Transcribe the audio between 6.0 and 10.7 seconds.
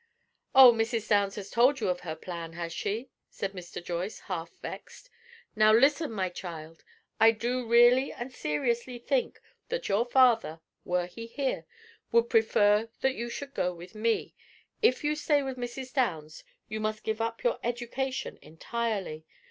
my child. I do really and seriously think that your father,